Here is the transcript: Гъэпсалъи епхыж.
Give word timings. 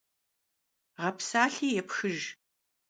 Гъэпсалъи 1.01 1.77
епхыж. 1.81 2.19